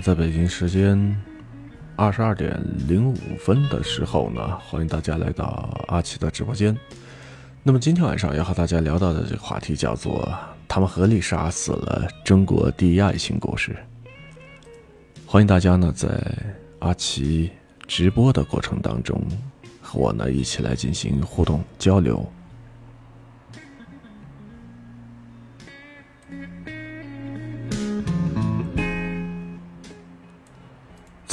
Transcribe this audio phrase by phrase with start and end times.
[0.00, 1.14] 在北京时间
[1.94, 2.58] 二十二点
[2.88, 6.74] 零五分的时候呢，欢迎大家来到阿奇的直播间。
[7.62, 10.32] 那么今天晚上要和大家聊到的这个话题叫做
[10.66, 13.76] “他们合力杀死了中国第一爱情故事”。
[15.26, 16.08] 欢迎大家呢在
[16.78, 17.50] 阿奇
[17.86, 19.22] 直播的过程当中
[19.82, 22.26] 和我呢一起来进行互动交流。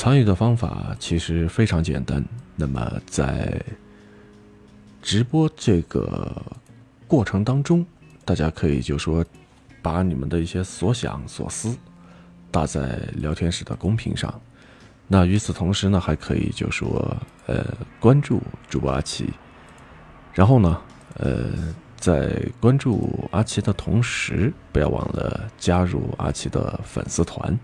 [0.08, 2.23] 参与的方法其实非常简单。
[2.55, 3.61] 那么在
[5.02, 6.41] 直播这个
[7.05, 7.86] 过程当中，
[8.23, 9.25] 大家可以就说
[9.81, 11.77] 把你们的一些所想所思
[12.49, 14.33] 打在聊天室的公屏上。
[15.09, 17.66] 那与此同时呢，还可以就说呃
[17.99, 19.30] 关注主播阿奇，
[20.33, 20.81] 然后呢
[21.16, 21.47] 呃
[21.97, 27.59] 在关注阿奇的同时，不要忘了加入阿奇的粉丝团。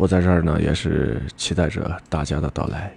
[0.00, 2.94] 我在这儿呢，也是期待着大家的到来。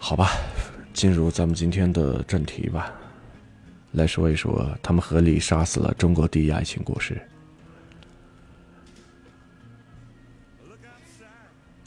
[0.00, 0.30] 好吧，
[0.92, 2.92] 进入咱们今天的正题吧，
[3.92, 7.16] 来说一说他们合力杀死了中国第一爱情故事。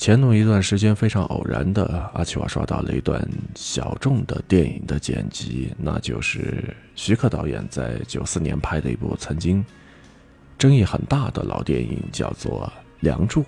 [0.01, 3.23] 前那么一段时间，非常偶然的，阿奇瓦刷到了一段
[3.53, 9.63] 小众的电影的剪辑，那就是徐克导演在九四年拍的一部曾经
[10.57, 12.65] 争议很大的老电影，叫做
[13.01, 13.43] 《梁祝》。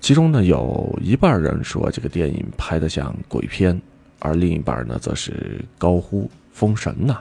[0.00, 3.82] 其中呢，有一半人说这个电影拍的像鬼片，
[4.20, 7.20] 而另一半呢，则是高呼“封神呐”。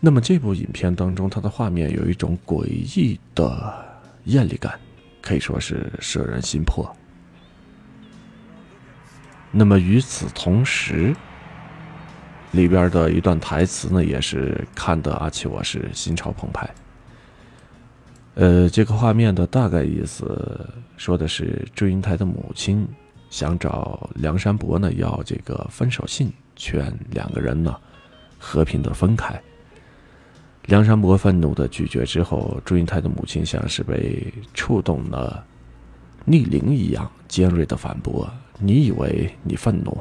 [0.00, 3.72] 那么这部影片当中，它的画面有一种诡异的
[4.24, 4.76] 艳丽感。
[5.20, 6.90] 可以说是摄人心魄。
[9.52, 11.14] 那么与此同时，
[12.52, 16.68] 里边的一段台词呢，也是看得阿奇我是心潮澎湃。
[18.34, 22.86] 呃，这个画面的大概意思说的是，祝英台的母亲
[23.28, 27.76] 想找梁山伯呢要这个分手信，劝两个人呢
[28.38, 29.40] 和平的分开。
[30.66, 35.44] 梁山伯愤怒的拒绝之后，祝英台的母亲像是被触动了
[36.24, 39.96] 逆鳞一样，尖锐的反驳：“你以为你愤怒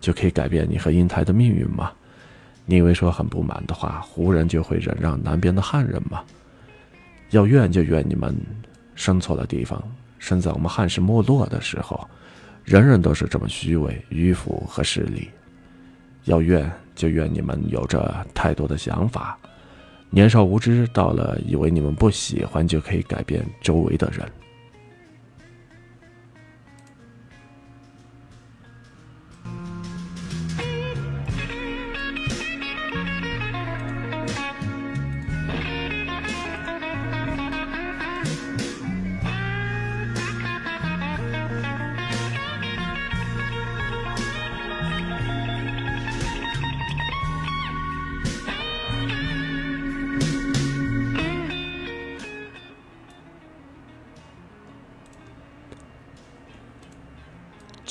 [0.00, 1.92] 就可以改变你和英台的命运吗？
[2.66, 6.22] 你以为说很不满的话，胡人就会忍让南边的汉人吗？
[7.30, 8.36] 要怨就怨你们
[8.94, 9.82] 生错了地方，
[10.18, 12.06] 生在我们汉室没落的时候，
[12.64, 15.30] 人人都是这么虚伪、迂腐和势利。
[16.24, 19.38] 要怨就怨你们有着太多的想法。”
[20.10, 24.26] 年少无知，到了以为你们不喜欢就可以改变周围的人。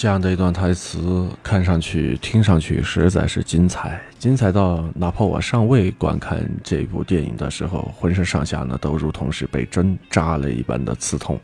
[0.01, 11.37] 这样的一段台词，看上去、听上去实在是精彩，精彩到哪怕我尚未观看这部电影的时候，浑身上下呢都如同是被针扎了一般的刺痛。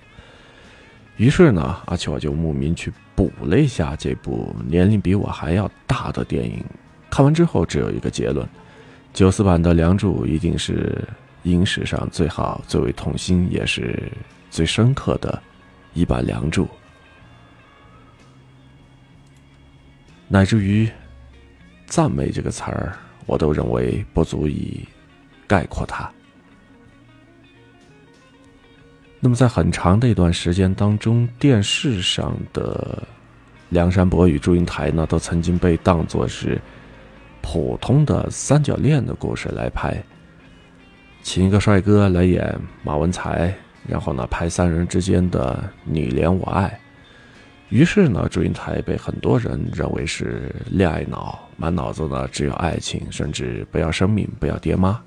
[1.18, 6.64] 于是呢，阿奇我就慕名去补了一下这部年龄比我还要大的电影。
[7.10, 8.48] 看完之后，只有一个结论：
[9.14, 11.06] 九四版的《梁祝》一定是
[11.44, 14.10] 影史上最好、最为痛心，也是
[14.50, 15.44] 最深刻的
[15.94, 16.64] 一版《梁祝》。
[20.28, 20.90] 乃至于
[21.86, 24.88] “赞美”这个词儿，我都认为不足以
[25.48, 26.12] 概括它。
[29.20, 33.02] 那么，在很长的一段时间当中，电视上的
[33.70, 36.62] 梁山伯与祝英台呢，都曾经被当作是
[37.42, 39.96] 普通的三角恋的故事来拍，
[41.24, 43.54] 请一个帅哥来演马文才，
[43.88, 46.80] 然后呢，拍三人之间的你怜我爱。
[47.70, 55.02] 于是呢，祝英台被很多人认为是恋爱脑，满脑子呢只有爱情，甚至不要生命，不要爹妈。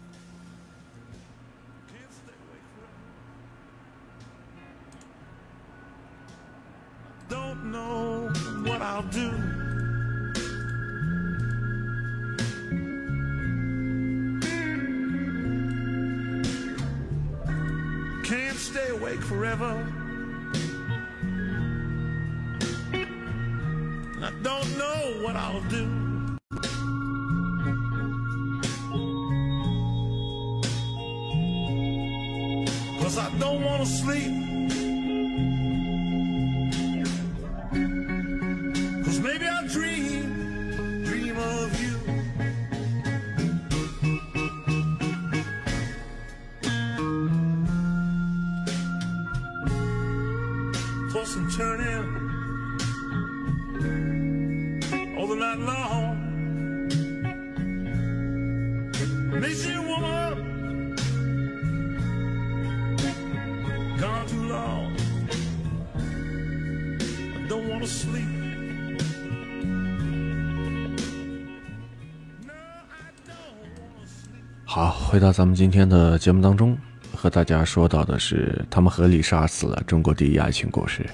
[75.39, 76.77] 咱们今天的节目当中，
[77.15, 81.07] 和大家说到的是他们合力杀死了中国第一爱情故事。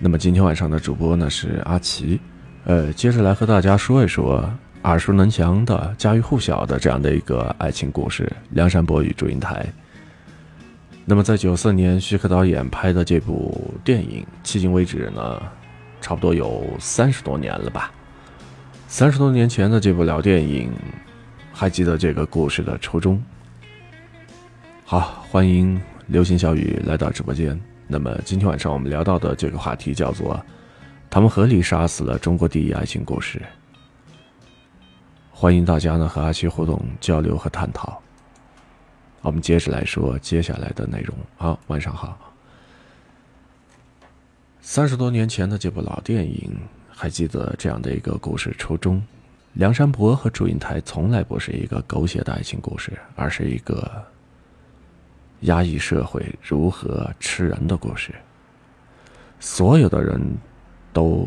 [0.00, 2.18] 那么今天晚上的主播呢是阿奇，
[2.64, 9.64] 呃，接着来和大家说一说耳熟能详的、家喻户晓的这样的一个爱情故事——梁山伯与祝英台。
[11.04, 15.40] 那么在九四年徐克导演拍的这部电影，迄今为止呢，
[16.00, 17.92] 差不多有三十多年了吧。
[18.88, 20.72] 三十多年前的这部老电影，
[21.58, 23.18] 还记得这个故事的初衷。
[24.84, 27.58] 好，欢迎流星小雨来到直播间。
[27.86, 30.38] 那么今天晚上我们聊到的这个话题叫做
[31.08, 33.40] “他们合力杀死了中国第一爱情故事”。
[35.32, 38.02] 欢迎大家呢和阿奇互动交流和探讨。
[39.22, 41.16] 我们接着来说接下来的内容。
[41.38, 42.18] 好，晚上好。
[44.60, 46.54] 三十多年前的这部老电影，
[46.90, 49.02] 还记得这样的一个故事初衷：
[49.56, 53.90] 梁山伯和祝英台从来不是一个狗血的爱情故事，而是一个
[55.40, 58.14] 压抑社会如何吃人的故事。
[59.40, 60.20] 所有的人
[60.92, 61.26] 都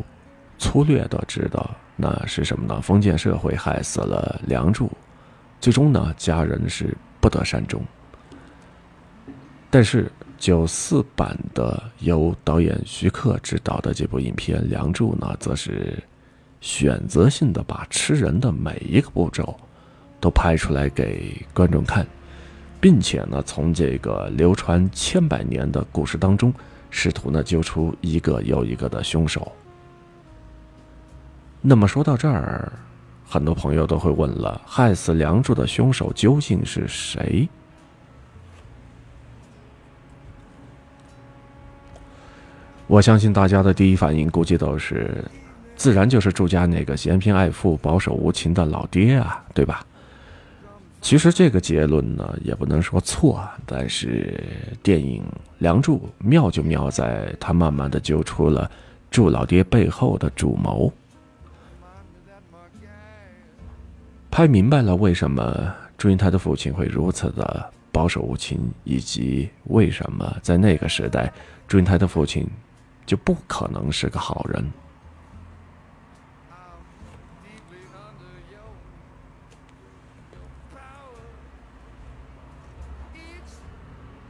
[0.59, 2.79] 粗略的知道那是什么呢？
[2.81, 4.91] 封建社会害死了梁祝，
[5.59, 7.81] 最终呢，家人是不得善终。
[9.71, 15.97] 但是九四版的由导演徐克执导的这部影片《梁祝》呢，则是
[16.61, 19.57] 选择性的把吃人的每一个步骤
[20.19, 22.05] 都拍出来给观众看，
[22.81, 26.53] 并且呢，从这个流传千百年的故事当中，
[26.89, 29.51] 试图呢揪出一个又一个的凶手。
[31.61, 32.71] 那么说到这儿，
[33.27, 37.47] 很多朋友都会问了：害死梁祝的凶手究竟是谁？
[42.87, 45.23] 我相信大家的第一反应估计都是，
[45.79, 49.81] 自然就是祝家那个嫌贫爱富、保守无情的老爹啊，对吧？
[50.99, 54.43] 其实这个结论呢，也不能说错，但是
[54.83, 55.23] 电影
[55.59, 58.69] 《梁祝》妙就妙在，他慢慢的揪出了
[59.09, 60.91] 祝老爹背后的主谋，
[64.29, 71.31] 拍明白了为什么祝英台的父亲会如此的保守无情，以及为什么在那个时代，
[71.69, 72.45] 祝英台的父亲
[73.05, 74.69] 就不可能是个好人。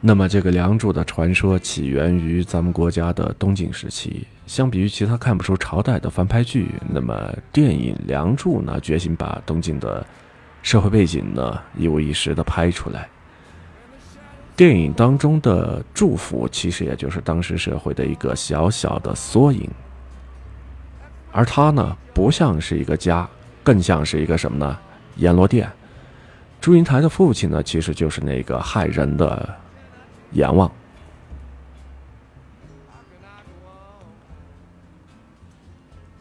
[0.01, 4.25] 那么，这个梁祝的传说起源于咱们国家的东晋时期。
[4.47, 10.05] 相比于其他看不出朝代的翻拍剧，那么电影《梁祝》呢，决心把东晋的
[10.63, 13.09] 社会背景呢一五一十的拍出来。
[14.55, 19.69] 电影当中的祝福，其实也就是当时社会的一个小小的缩影。
[21.31, 23.29] 而它呢，不像是一个家，
[23.63, 24.77] 更像是一个什么呢？
[25.17, 25.69] 阎罗殿。
[26.61, 29.55] 祝英台的父亲呢，其实就是那个害人的
[30.31, 30.71] 阎王。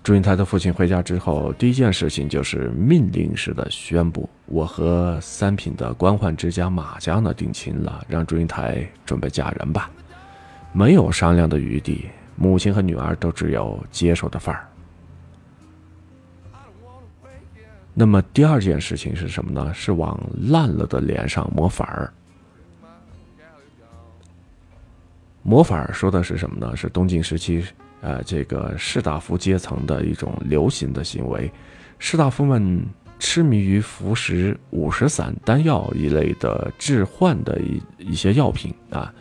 [0.03, 9.91] 祝英台的父亲回家之后，第一件事情就是命令式的宣布：“我和三品的官宦之家马家呢定亲了，让祝英台准备嫁人吧。”
[10.73, 14.67] 没有商量的余地，母亲和女儿都只有接受的份儿。
[17.93, 19.75] 那么第二件事情是什么呢？
[19.75, 20.19] 是往
[20.51, 22.11] 烂了的脸上抹粉儿。
[25.49, 26.77] 抹粉说的是什么呢？
[26.77, 27.65] 是东晋时期。
[28.03, 31.51] 呃，这个士大夫阶层的一种流行的行为，
[31.99, 32.85] 士大夫们
[33.19, 39.13] 痴迷于服食五石散、丹药一类的致幻的一一些药品啊，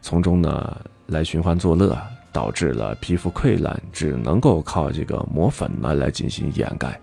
[0.00, 1.96] 从中呢来寻欢作乐，
[2.32, 6.98] 导致了皮肤溃烂，只能够靠这个磨粉呢来进行掩盖。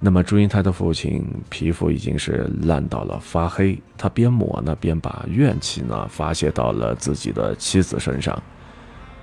[0.00, 8.40] 那么祝英台的父亲皮肤已经是烂到了发黑，他边抹呢边把怨气呢发泄到了自己的妻子身上。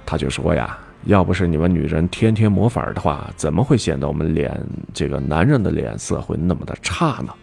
[0.05, 4.53] 他就说呀：“要不是你们女人天天抹粉的话，怎么会显得我们脸
[4.93, 7.33] 这个男人的脸色会那么的差呢？”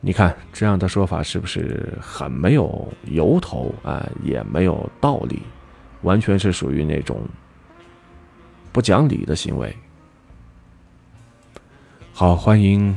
[0.00, 4.04] 你看这样的说法是不是很没有由头啊？
[4.24, 5.42] 也没有道理，
[6.02, 7.20] 完全是属于那种
[8.72, 9.72] 不讲理的行为。
[12.18, 12.96] 好，欢迎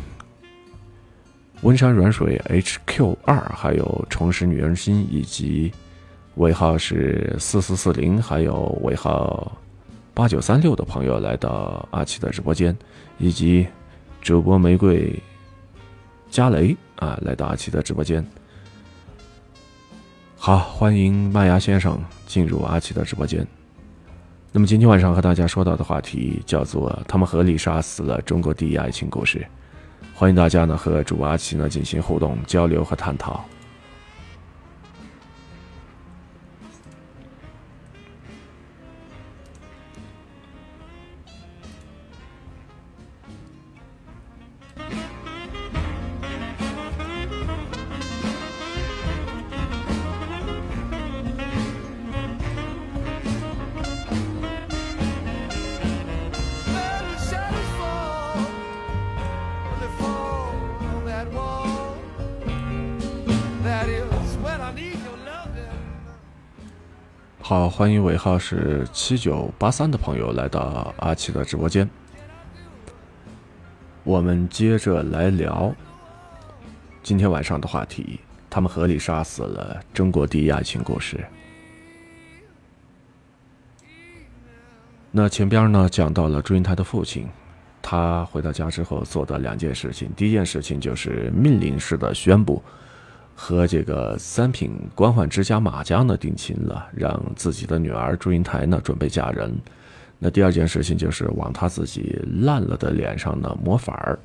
[1.62, 5.72] 温山软水 HQ 二，还有重拾女人心，以及
[6.38, 9.56] 尾号是四四四零，还有尾号
[10.16, 12.76] 八九三六的朋友来到阿奇的直播间，
[13.20, 13.68] 以及
[14.24, 15.14] 主播玫瑰
[16.32, 18.26] 加雷啊来到阿奇的直播间。
[20.36, 23.46] 好，欢迎麦芽先生进入阿奇的直播间。
[24.54, 29.48] 那么今天晚上和大家说到的话题叫做“他们合力杀死了中国第一爱情故事”，
[30.14, 33.46] 欢迎大家呢和主阿奇呢进行互动交流和探讨。
[67.52, 71.86] 好，欢迎尾号是七九八三的朋友来到阿奇的直播间。
[74.06, 75.76] 我们接着来聊
[77.04, 81.20] 今天晚上的话题：他们合力杀死了中国第一爱情故事。
[85.12, 87.28] 那前边呢讲到了祝英台的父亲，
[87.82, 92.64] 他回到家之后做的两件事情，第一件事情就是命令式的宣布
[93.44, 99.52] 和这个三品官宦之家马家呢定亲了，让自己的女儿祝英台呢准备嫁人。
[100.20, 104.20] 那第二件事情就是往他自己烂了的脸上呢抹粉儿。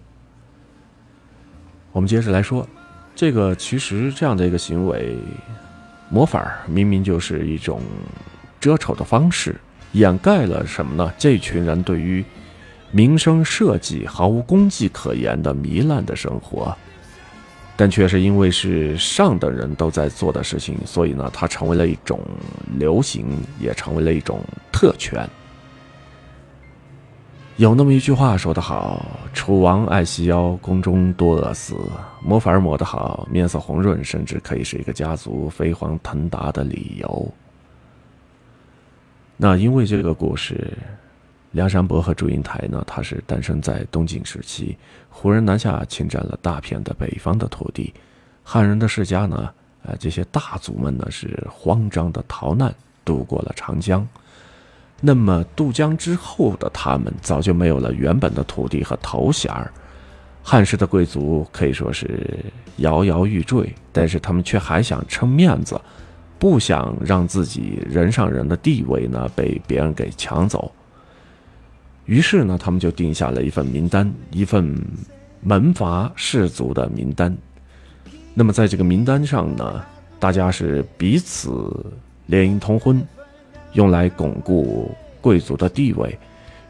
[1.93, 2.69] 我们接着来说，
[3.15, 5.17] 这个其实这样的一个行为，
[6.11, 7.81] 抹粉儿明明就是一种
[8.61, 9.57] 遮丑的方式，
[9.93, 11.11] 掩盖了什么呢？
[11.17, 12.23] 这群人对于
[12.91, 16.77] 民生社稷毫无功绩可言的糜烂的生活，
[17.77, 22.19] 但却是因为是上等人都在做的事情，所以呢，它成为了一种
[22.79, 23.27] 流行，
[23.61, 24.41] 也成为了一种
[24.73, 25.29] 特权。
[27.57, 31.75] 有那么一句话说得好：“楚王爱细腰，宫中多饿死。”
[32.23, 37.35] 抹粉儿抹得好，面色红润，甚至可以是一个家族飞黄腾达的理由。
[39.39, 40.71] 那因为这个故事，
[41.53, 44.77] 梁山伯和祝英台呢，他是诞生在东晋时期，
[45.09, 47.95] 胡人南下侵占了大片的北方的土地，
[48.43, 49.49] 汉人的世家呢，
[49.83, 52.75] 呃，这些大族们呢是慌张的逃难，
[53.05, 54.07] 渡过了长江。
[55.01, 59.73] 那么渡江之后的他们，早就没有了原本的土地和头衔儿。
[60.43, 62.45] 汉室的贵族可以说是
[62.77, 65.81] 摇摇欲坠，但是他们却还想撑面子，
[66.39, 70.71] 不想让自己人上人的地位呢被别人给抢走。
[72.07, 74.81] 于是呢，他们就定下了一份名单，一份
[75.41, 77.37] 门阀士族的名单。
[78.33, 79.85] 那么在这个名单上呢，
[80.19, 81.85] 大家是彼此
[82.27, 83.05] 联姻通婚，
[83.73, 86.17] 用来巩固贵族的地位。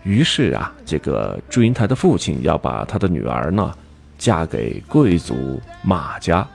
[0.05, 3.75] 于是啊，这个祝英台的父亲要把他的女儿呢
[4.17, 6.47] 嫁给贵族马家。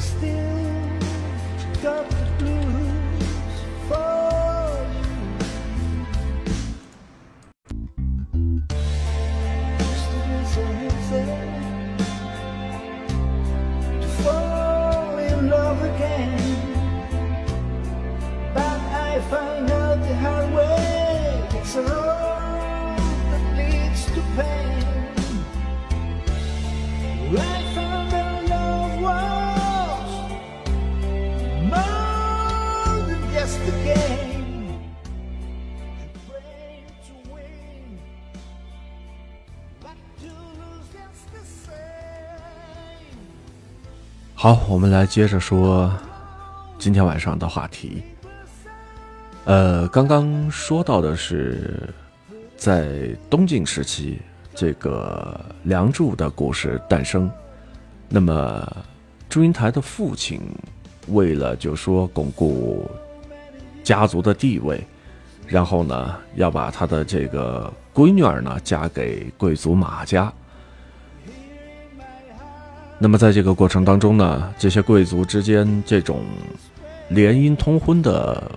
[0.00, 0.49] Still
[44.42, 45.92] 好，我们来接着说
[46.78, 48.02] 今天晚上的话题。
[49.44, 51.92] 呃，刚刚说到的是
[52.56, 54.18] 在东晋时期
[54.54, 57.30] 这个梁祝的故事诞生。
[58.08, 58.66] 那么
[59.28, 60.40] 祝英台的父亲
[61.08, 62.90] 为了就说巩固
[63.84, 64.82] 家族的地位，
[65.46, 70.32] 然后呢要把他的这个闺女儿呢嫁给贵族马家。
[73.02, 76.20] 那么在这个过程当中呢，这些贵族之间这种
[77.08, 78.52] 联姻通婚的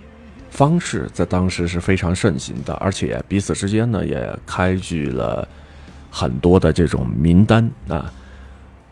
[0.49, 5.47] 方式，在当时是非常盛行的，而且彼此之间呢也开具了
[6.11, 8.11] 很多的这种名单啊。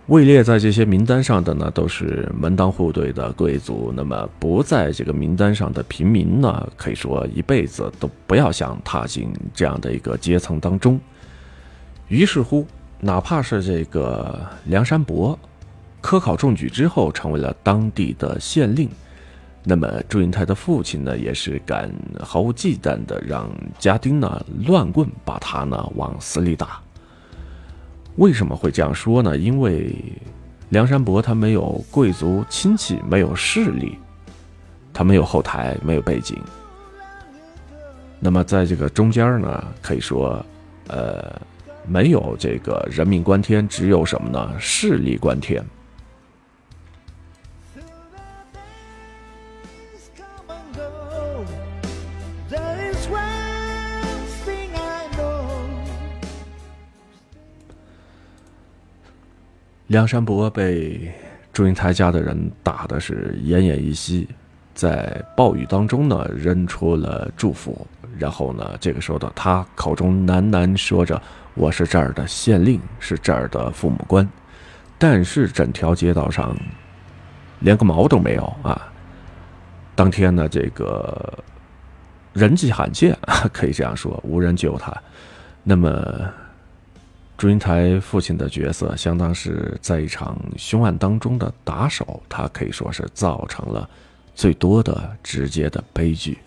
[0.08, 3.92] 位列在这些名单上的呢，都是门当户对的贵族。
[3.94, 10.98] 那么不在这个名单上的平民呢，可以说一辈子都不要想踏进这样的一个阶层当中。
[12.08, 12.66] 于是乎。
[13.04, 15.38] 哪怕是这个梁山伯，
[16.02, 18.88] 科考中举之后成为了当地的县令，
[19.64, 26.80] 那么祝英台的父亲呢，也是敢毫无忌惮的让家丁呢乱棍把他呢往死里打。
[28.18, 29.36] 为什么会这样说呢？
[29.36, 29.96] 因为
[30.70, 33.98] 梁山伯他没有贵族亲戚，没有势力，
[34.94, 36.40] 他没有后台，没有背景。
[38.20, 40.46] 那么在这个中间呢，可以说，
[40.88, 41.42] 呃。
[41.86, 44.56] 没有这个人命关天，只有什么呢？
[44.60, 45.64] 势力关天。
[59.88, 61.12] 梁山伯被
[61.52, 64.30] 祝英台家的人打的是奄奄一息，
[64.74, 67.86] 在暴雨当中呢，扔出了祝福。
[68.18, 71.22] 然后呢，这个时候的他口中喃喃说着。
[71.54, 74.28] 我是这儿的县令，是这儿的父母官，
[74.98, 76.56] 但是整条街道上
[77.60, 78.88] 连个毛都没有啊！
[79.96, 81.38] 当天呢，这个
[82.34, 83.18] 人迹罕见，
[83.52, 84.96] 可以这样说，无人救他。
[85.62, 85.92] 那么，
[87.38, 93.88] 祝英台父亲的角色，相当是在一场凶案当中的打手，他可以说是造成了
[94.34, 96.40] 最多的直接的悲剧。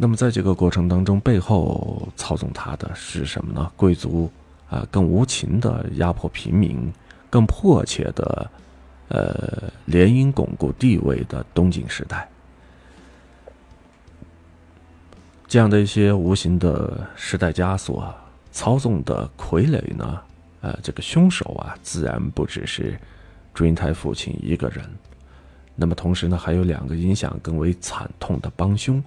[0.00, 3.68] 那么，在这个过程当中，背后操纵他的是什么呢？
[3.74, 4.30] 贵族
[4.70, 6.92] 啊，更无情的压迫平民，
[7.28, 8.48] 更迫切的，
[9.08, 12.28] 呃，联姻巩固地位的东晋时代，
[15.48, 18.14] 这样的一些无形的时代枷锁，
[18.52, 20.20] 操纵的傀儡呢？
[20.60, 22.96] 呃，这个凶手啊，自然不只是
[23.52, 24.88] 祝英台父亲一个人。
[25.74, 29.02] 那么，同时呢，还有两个影响更为惨痛的帮凶。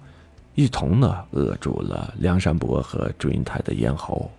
[0.54, 4.30] 一同呢扼住了梁山伯和祝英台的咽喉。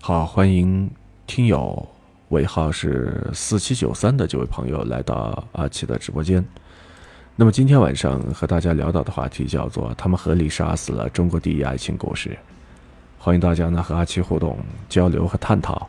[0.00, 0.90] 好，欢迎
[1.26, 1.86] 听友
[2.30, 6.44] 尾号是四七九三的这位朋友来到阿奇的直播间。
[7.36, 12.36] 那么今天晚上和大家聊到的话题叫做“他们合力杀死了中国第一爱情故事”。
[13.18, 15.88] 欢迎大家呢和阿奇互动、交流和探讨。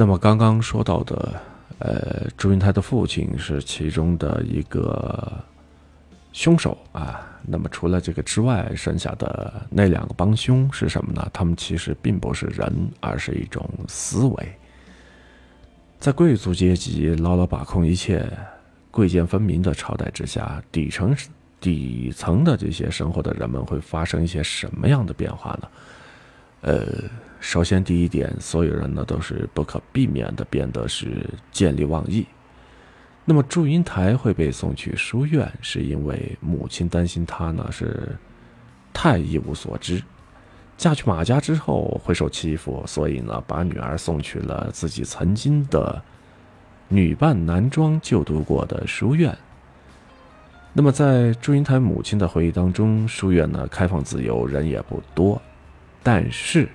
[0.00, 1.42] 那么刚刚说到的，
[1.78, 5.30] 呃，祝英台的父亲是其中的一个
[6.32, 7.20] 凶手啊。
[7.46, 11.28] 那么除了这个之外，剩下的那两个帮凶是什么呢？
[11.34, 14.52] 他们其实并不是人，而是一种思维。
[15.98, 18.26] 在贵族阶级牢牢把控一切、
[18.90, 21.14] 贵贱分明的朝代之下，底层
[21.60, 25.68] 底层的这些生活的人们会发生一些什么样的变化呢？
[26.62, 26.86] 呃。
[27.42, 32.26] 首先，第一点，所有人呢都是不可避免的变得是见利忘义。
[33.24, 38.14] 那么，祝英台会被送去书院，是因为母亲担心她呢是
[38.92, 40.02] 太一无所知，
[40.76, 46.02] 嫁去马家之后会受欺负，所以呢把女儿送去了自己曾经的
[46.88, 49.34] 女扮男装就读过的书院。
[50.74, 55.40] 那么，在祝英台母亲的回忆当中，书院呢开放自由，人也不多，
[56.02, 56.68] 但是。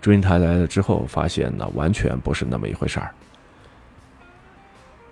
[0.00, 3.14] 祝英台来了之后，发现呢，完全不是那么一回事儿。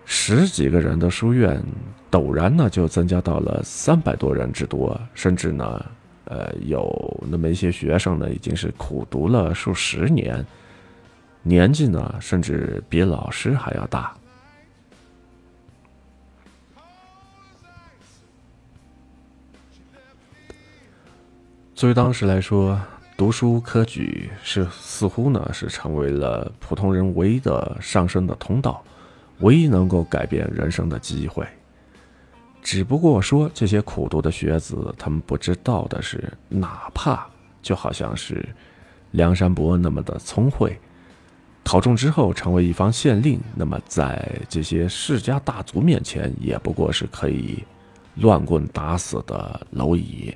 [0.04, 1.64] 十几个人的书院，
[2.10, 5.82] 陡然呢就增加到了三百多人之多，甚至呢，
[6.26, 10.44] 呃，有那么一些学生呢，已经是苦读了数十年，
[11.42, 14.14] 年纪呢甚至比老师还要大。
[21.74, 22.78] 作为当时来说，
[23.16, 28.82] 读书科举是似乎呢是成为了普通人唯一的上升的通道，
[29.40, 31.46] 唯一能够改变人生的机会。
[32.62, 37.26] 只不过说，这些苦读的学子，他们不知道的是，哪怕
[37.60, 38.48] 就好像是
[39.12, 40.76] 梁山伯那么的聪慧，
[41.64, 47.62] 考中之后成为一方县令，那么在这些世家大族面前，也不过是可以
[48.16, 50.34] 乱棍打死的蝼蚁。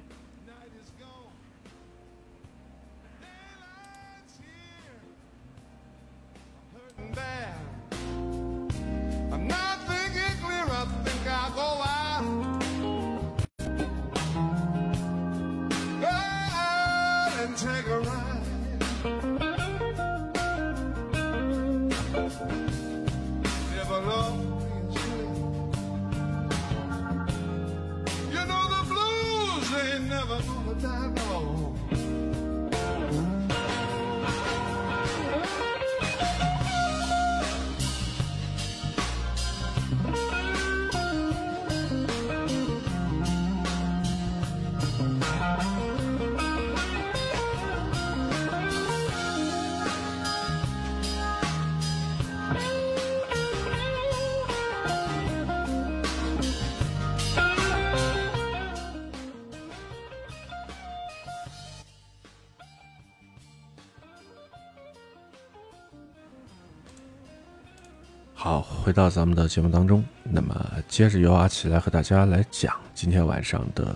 [68.47, 70.55] 好，回到咱们的节目当中，那么
[70.87, 73.93] 接着由阿奇来和大家来讲今天晚上的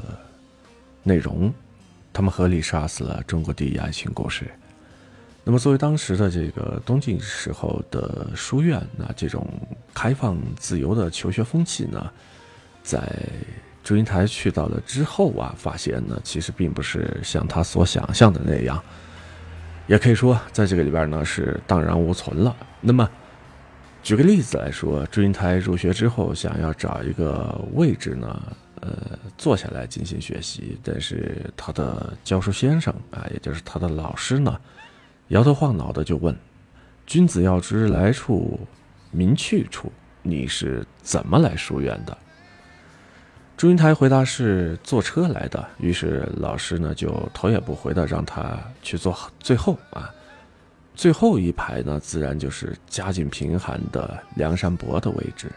[1.05, 1.55] 内容。
[2.13, 4.51] 他们合力杀死了中国第一爱情故事。
[5.45, 9.47] 那么，作为当时的这个东晋时候的书院，那这种
[9.95, 12.11] 开放自由的求学风气呢，
[12.83, 13.09] 在
[13.85, 18.83] 祝英台去到了之后啊，发现呢，其实并不是像他所想象的那样，
[19.87, 22.57] 也可以说，在这个里边呢是荡然无存了。
[22.81, 23.09] 那么，
[24.03, 28.43] 举个例子来说，祝英台入学之后，想要找一个位置呢，
[28.81, 34.59] 呃，坐下来进行学习，但是他的教书先生啊，也就是他的老师呢，
[35.29, 36.35] 摇头晃脑的就问
[37.07, 38.59] ：“君子要知来处，
[39.11, 42.17] 明去处，你是怎么来书院的？”
[43.57, 50.11] 祝英台回答是坐车来的，于是老师呢就头也不回的让他去坐最后啊。
[51.01, 55.51] 最后一排呢，自然就是家境贫寒的梁山伯的位置。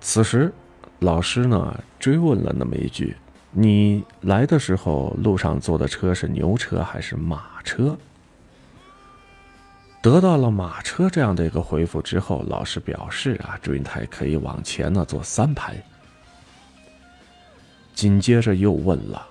[0.00, 0.52] 此时，
[0.98, 3.16] 老师呢追问了那么一句
[3.54, 7.96] ：“你来的时候路上坐的车是牛车还是马车？”
[10.02, 15.80] 得到了马车这样的一个回复之后，老师表示啊，祝英台可以往前呢坐三排。
[17.94, 19.24] 紧接着又问了。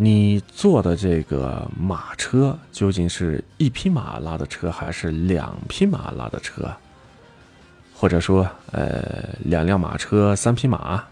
[0.00, 6.72] 你坐的这个马车究竟是一匹马拉的车，还是两匹马拉的车？
[7.92, 11.02] 或者说，呃，两辆马车，三匹马？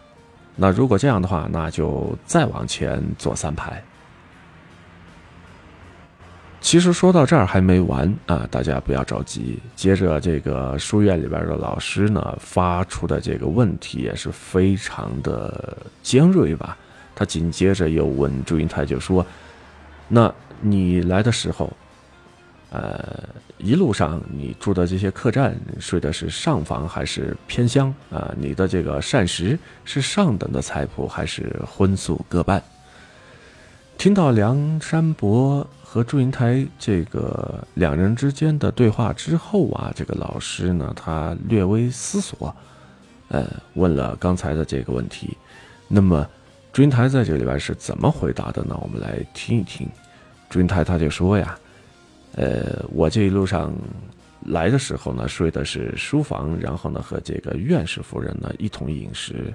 [0.54, 3.82] 那如果这样的话，那就再往前坐三排。
[6.60, 9.58] 其实说到这儿还没完啊，大家不要着急。
[9.74, 16.78] 接着，这个书院里边的老师呢，发出的这个问题也是非常的尖锐吧。
[17.18, 19.26] 他紧接着又问祝英台，就说
[20.06, 21.72] ：“那你来的时候，
[22.68, 23.24] 呃，
[23.56, 28.34] 一路上你住的这些客栈，睡的是上房还是偏厢啊？
[28.36, 32.62] 你的这个膳食是上等的菜谱还是荤素各半？”
[33.96, 42.54] 听到梁山伯和祝英台这个两人之间的对话之后啊，这个老师呢，他略微思索，
[43.28, 45.34] 呃，问了刚才的这个问题，
[45.88, 46.28] 那么。
[46.76, 48.78] 祝英台在这里边是怎么回答的呢？
[48.82, 49.88] 我们来听一听。
[50.50, 51.58] 祝英台他就说呀
[52.36, 53.72] ：“呃，我这一路上
[54.44, 59.54] 来的时候呢，睡的是书房，然后呢和这个院士夫人呢一同饮食。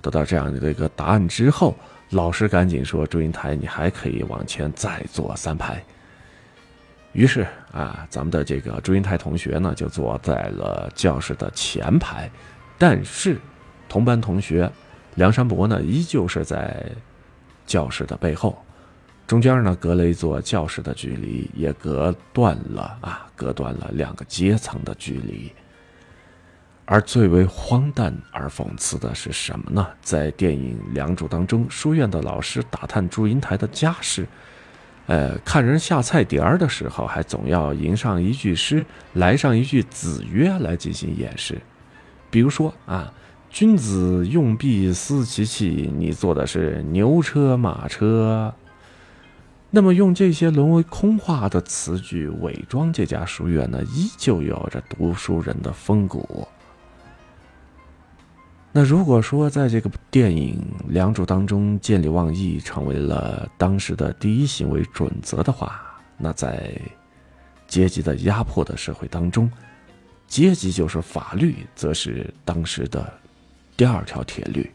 [0.00, 1.76] 得到这样的一个答案之后，
[2.08, 5.78] 老师赶紧说：‘祝英台，你还可以往前再坐三排。’
[7.12, 12.30] 于是啊，咱们的这个祝英台同学呢就坐在了教室的前排，
[12.78, 13.36] 但是
[13.90, 14.72] 同班同学。”
[15.14, 16.84] 梁山伯呢，依旧是在
[17.66, 18.62] 教室的背后，
[19.26, 25.52] 中间呢隔了一座教室的距离，也隔断了啊，隔断了两个阶层的距离。
[26.84, 29.86] 而最为荒诞而讽刺的是什么呢？
[30.02, 34.26] 在电影《梁祝》当中，书院的老师打探祝英台的家世，
[35.06, 41.58] 呃，看人下菜碟儿的时候，还总要吟上一句诗，来上一句子曰来进行掩饰。
[42.30, 43.10] 比如说啊，
[43.52, 48.52] 君子用币思其器，你做的是牛车马车。
[49.68, 56.48] 那么用这些沦为空话的词句伪装这家书院呢，依旧有着读书人的风骨。
[58.72, 60.58] 那如果说在这个电影
[60.90, 65.82] 《梁祝》当中，见利忘义成为了当时的第一行为准则的话，
[66.16, 66.72] 那在
[67.68, 69.50] 阶级的压迫的社会当中，
[70.26, 73.12] 阶级就是法律，则是当时的
[73.76, 74.70] 第二条铁律。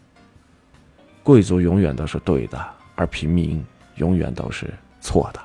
[1.24, 4.74] 贵族永远都是对的，而平民永远都是。
[5.00, 5.40] 错的。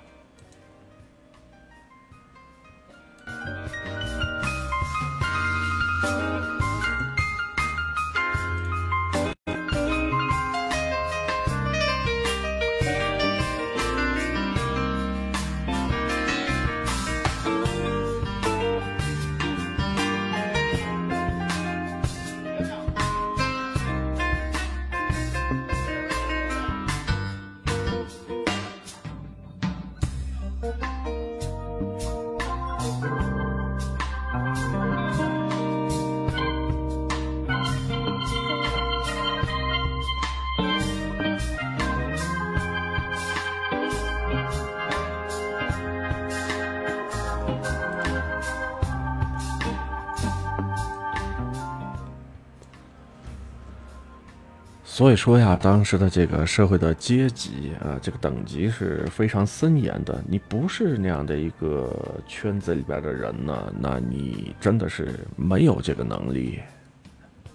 [55.13, 60.25] 所以说呀，当时的这个社会的阶级啊，这个等级是非常森严的。
[60.27, 61.95] 你不是那样的一个
[62.27, 66.61] 圈子里边的人呢，那你真的是没有这个能力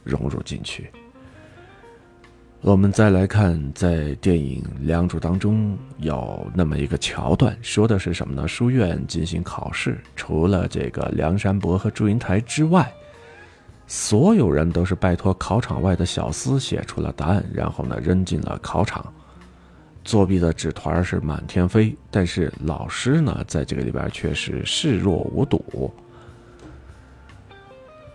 [0.03, 0.91] 融入进去。
[2.61, 8.47] 我们再来看，在电影《梁祝》当中有那么一个桥段，说的是什么呢？
[8.47, 12.87] 书院进行考试，除了这个梁山伯和祝英台之外。
[13.87, 19.05] 所有人都是拜托考场外的小厮写出了答案，然后呢扔进了考场。
[20.03, 25.91] 作弊的纸团是满天飞，但是老师呢在这个里边却是视若无睹。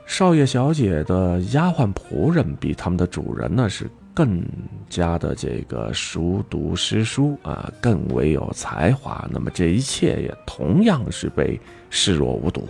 [0.06, 4.44] 少爷小姐的丫鬟仆人比他们的主人呢是更
[4.90, 9.26] 加的这个熟读诗书啊，更为有才华。
[9.30, 11.58] 那么这一切也同样是被
[11.88, 12.68] 视若无睹。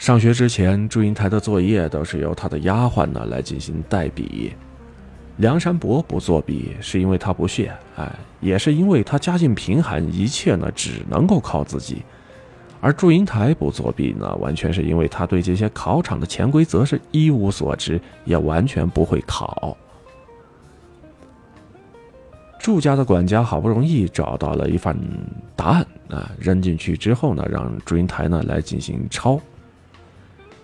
[0.00, 4.54] 上学之前，祝英台的作业都是由他的丫鬟呢来进行代笔。
[5.36, 8.10] 梁山伯不作弊，是因为他不屑，哎，
[8.40, 12.02] 也是因为他家境贫寒，一切呢只能够靠自己。
[12.80, 19.76] 而祝英台不作弊呢，完全是因为他对这些考场的潜规则是一无所知，也完全不会考。
[22.58, 24.96] 祝家的管家好不容易找到了一份
[25.54, 29.38] 答案啊，扔进去之后呢，让祝英台呢来进行抄。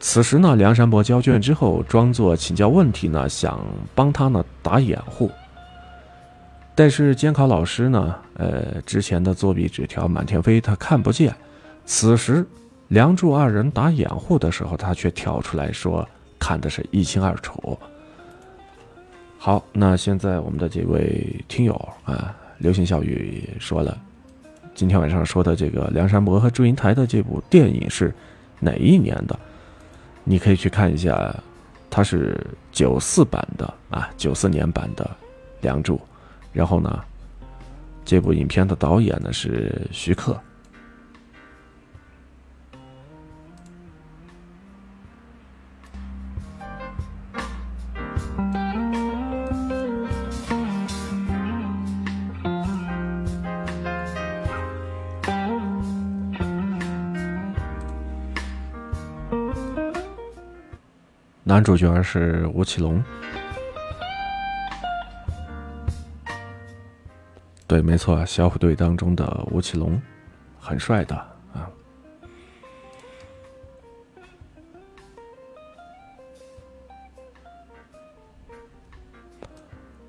[0.09, 3.61] 此时呢，梁山伯交卷之后，装作请教问题呢，想
[3.93, 5.29] 帮他呢打掩护。
[6.77, 11.35] 但是监考老师呢，呃，之前的作弊纸条满天飞，他看不见。
[11.87, 12.47] 此时，
[12.87, 17.77] 梁祝二人打掩护的时候，他却跳出来说看的是一清二楚。
[19.39, 23.99] 好，那现在我们的这位听友啊，流行笑语说了，
[24.73, 28.15] 今天晚上说的这个梁山伯和祝英台的这部电影是
[28.61, 29.37] 哪一年的？
[30.29, 31.33] 你可以去看一下，
[31.89, 32.37] 它是
[32.73, 35.05] 九四版的啊，九四年版的
[35.61, 35.95] 《梁祝》，
[36.53, 37.01] 然后呢，
[38.05, 40.37] 这部影片的导演呢是徐克。
[61.49, 63.01] 男主角是吴奇隆，
[67.69, 70.03] 对，没错，小虎队当中的吴奇隆，
[70.59, 71.15] 很帅的
[71.55, 71.71] 啊。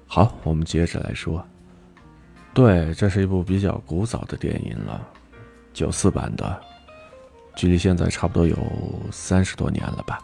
[0.07, 1.45] 好，我们接着来说，
[2.51, 5.07] 对，这是一部比较古早的电影了，
[5.71, 6.59] 九四版的，
[7.55, 8.57] 距离现在差不多有
[9.11, 10.19] 三十多年了吧。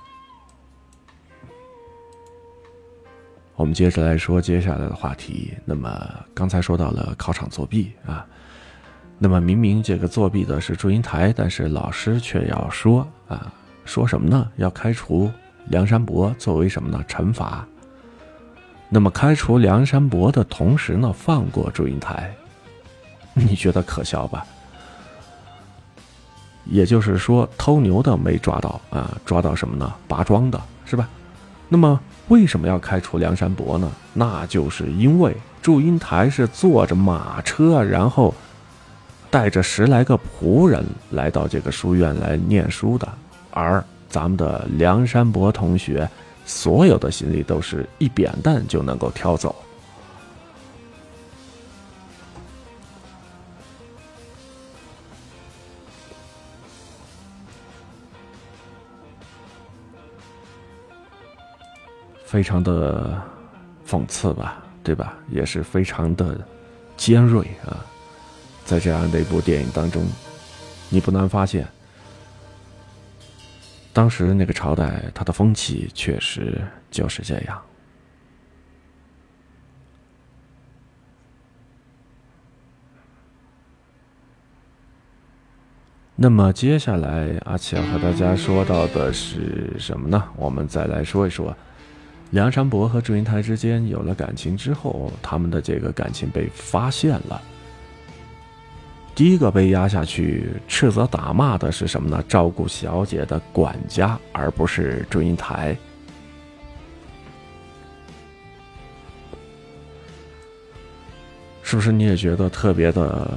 [3.55, 5.53] 我们接着来说接下来的话题。
[5.65, 8.25] 那么刚才说到了考场作弊啊，
[9.19, 13.53] 那么明明这个作弊的是祝英台，但是老师却要说啊，
[13.85, 14.49] 说什么呢？
[14.55, 15.31] 要开除
[15.67, 17.03] 梁山伯作为什么呢？
[17.07, 17.65] 惩罚。
[18.89, 22.33] 那么开除梁山伯的同时呢，放过祝英台。
[23.33, 24.45] 你觉得可笑吧？
[26.65, 29.93] 也就是说，偷牛的没抓到啊，抓到什么呢？
[30.07, 31.09] 拔庄的是吧？
[31.73, 33.91] 那么为什么要开除梁山伯呢？
[34.13, 38.31] 那就是因为祝英台是坐着马车，然后
[39.31, 43.07] 带着十来个仆人来到这个书院来念书的，
[43.49, 46.07] 而咱们的梁山伯同学
[46.45, 49.55] 所有的行李都是一扁担就能够挑走。
[62.33, 63.21] 非常的
[63.87, 65.13] 讽刺吧，对吧？
[65.29, 66.35] 也是非常的
[66.97, 67.85] 尖锐啊！
[68.65, 70.03] 在这样的一部电影当中，
[70.89, 71.67] 你不难发现，
[73.93, 77.61] 当时那个朝代，它的风气确实就是这样。
[86.15, 90.23] 那么接下来，阿奇要和大家说到的是什么呢？
[90.35, 91.55] 我们再来说一说。
[92.33, 97.39] 梁山伯和祝英台之间有了感情之后，他们的这个感情被发现了。
[99.13, 102.23] 第一个被压下去、斥责打骂的是什么呢？
[102.27, 105.77] 照顾小姐的管家，而不是祝英台。
[111.61, 113.27] 是不是你也觉得特别的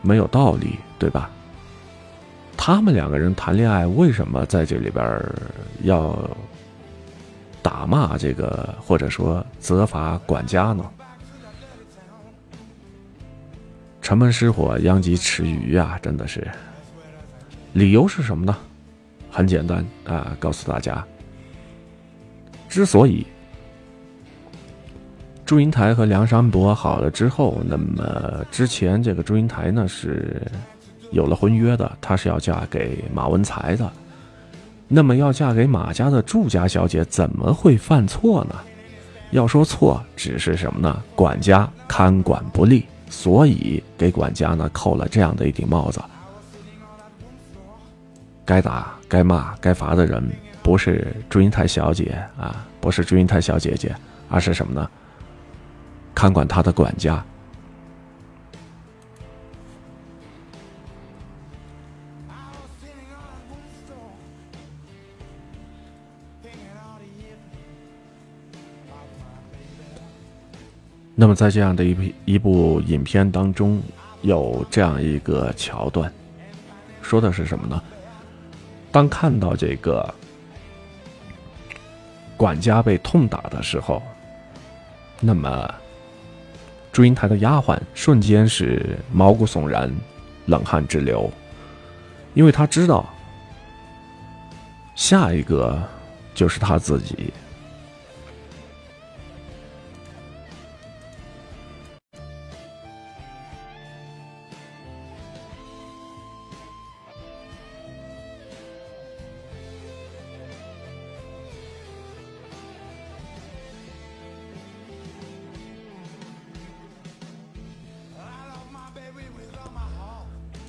[0.00, 1.28] 没有道理，对吧？
[2.56, 5.20] 他们两个人谈恋爱，为什么在这里边
[5.82, 6.16] 要？
[7.68, 10.82] 打骂这个，或者说责罚管家呢？
[14.00, 15.98] 城门失火，殃及池鱼啊！
[16.00, 16.48] 真的是，
[17.74, 18.56] 理由是什么呢？
[19.30, 21.04] 很简单啊，告诉大家，
[22.70, 23.26] 之所以
[25.44, 30.40] 祝英台和梁山伯好了之后，那么之前这个祝英台呢是
[31.10, 33.92] 有了婚约的，她是要嫁给马文才的。
[34.88, 38.54] 那么要嫁给马家的祝家小姐，怎么会犯错呢？
[39.30, 41.02] 要说错，只是什么呢？
[41.14, 46.00] 管家看管不力，所以给管家呢扣了这样的一顶帽子。
[48.46, 50.26] 该打、该骂、该罚的人，
[50.62, 53.94] 不是祝英台小姐啊，不是祝英台小姐姐，
[54.30, 54.88] 而是什么呢？
[56.14, 57.22] 看管她的管家。
[71.20, 73.82] 那么，在这样的一部一部影片当中，
[74.22, 76.12] 有这样一个桥段，
[77.02, 77.82] 说的是什么呢？
[78.92, 80.14] 当看到这个
[82.36, 84.00] 管家被痛打的时候，
[85.18, 85.74] 那么
[86.92, 89.92] 祝英台的丫鬟瞬间是毛骨悚然、
[90.46, 91.28] 冷汗直流，
[92.32, 93.04] 因为她知道
[94.94, 95.82] 下一个
[96.32, 97.32] 就是他自己。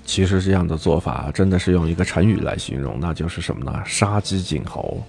[0.10, 3.80] 其实这样的做法真的是用一个成语来形容，那就是什么呢？
[3.86, 5.03] 杀鸡儆猴。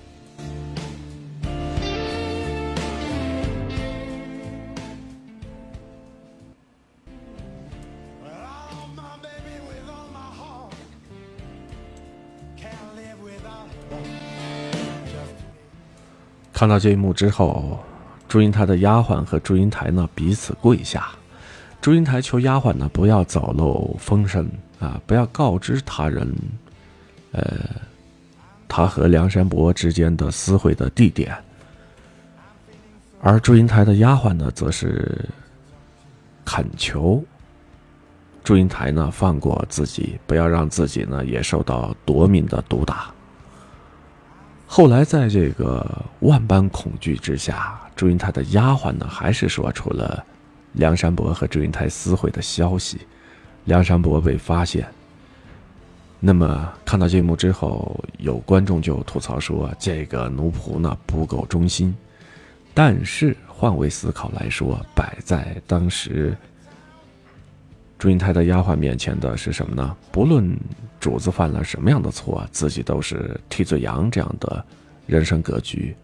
[16.53, 17.79] 看到这一幕之后，
[18.29, 21.09] 祝英台的丫鬟和祝英台呢彼此跪下，
[21.81, 24.47] 祝英台求丫鬟呢不要走漏风声。
[24.81, 25.01] 啊！
[25.07, 26.35] 不要告知他人，
[27.33, 27.71] 呃，
[28.67, 31.37] 他和梁山伯之间的私会的地点。
[33.23, 35.29] 而祝英台的丫鬟呢，则是
[36.45, 37.23] 恳求
[38.43, 43.13] 祝英台呢放过自己，不要让自己呢也受到夺命的毒打。
[44.67, 45.87] 后来，在这个
[46.21, 50.25] 万般恐惧之下，祝英台的丫鬟呢，还是说出了
[50.73, 53.01] 梁山伯和祝英台私会的消息。
[53.65, 54.87] 梁山伯被发现，
[56.19, 61.95] 那么看到这一幕之后，有观众就吐槽说：“这个奴仆呢不够忠心。”
[62.73, 66.37] 但是换位思考来说，摆在当时
[67.99, 69.97] 祝英台的丫鬟面前的是什么呢？
[70.11, 70.57] 不论
[70.99, 74.65] 主子犯了什么样的错，自己都是替罪羊这样的
[75.07, 75.95] 人生格局。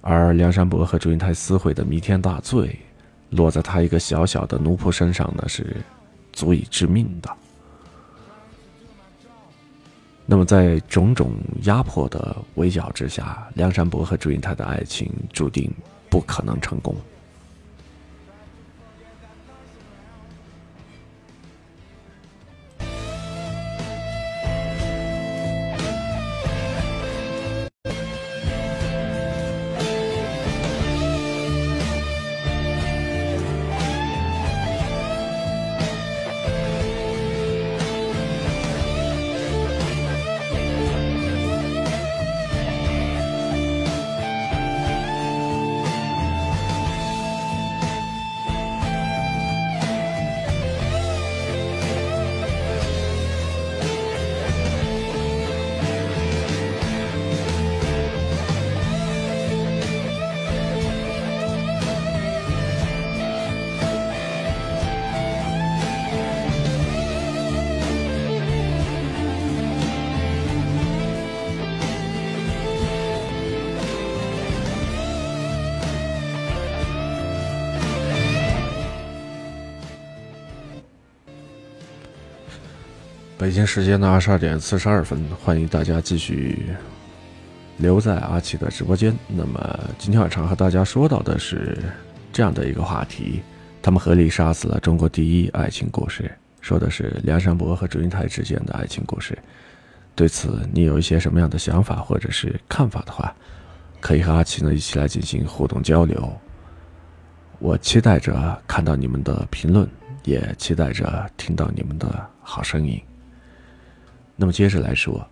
[0.00, 2.78] 而梁山伯和祝英台私会的弥天大罪，
[3.30, 5.76] 落在他一个小小的奴仆身上呢，是
[6.38, 7.28] 足以致命的。
[10.24, 11.32] 那么，在种种
[11.62, 15.68] 压迫的围剿之下，梁山伯和祝英台的爱情注定
[16.08, 16.94] 不可能成功。
[83.58, 86.68] 京时间的二十二点四十二分，欢迎大家继续
[87.78, 89.12] 留在阿奇的直播间。
[89.26, 91.76] 那么今天晚上和大家说到的是
[92.32, 93.42] 这样的一个话题：
[93.82, 96.30] 他们合力杀死了中国第一爱情故事，
[96.60, 99.36] 说的是梁山伯和祝英台之间的爱情故事。
[100.14, 103.34] 对此，你有一些什么样的想法或者是看法的话，
[103.98, 106.32] 可以和阿奇呢一起来进行互动交流。
[107.58, 109.90] 我期待着看到你们的评论，
[110.22, 113.02] 也期待着听到你们的好声音。
[114.40, 115.28] 那么接着来说，